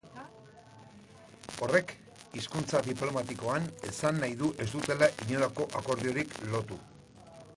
[1.65, 1.91] Horrek,
[2.39, 6.83] hizkuntza diplomatikoan, esan nahi du ez dutela inolako akordiorik lotu.